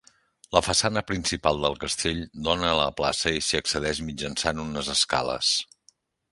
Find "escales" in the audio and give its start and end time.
4.99-5.57